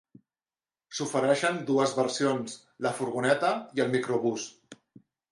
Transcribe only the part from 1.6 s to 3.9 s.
dues versions, la furgoneta i